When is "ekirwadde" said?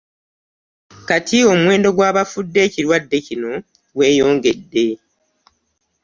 2.67-3.17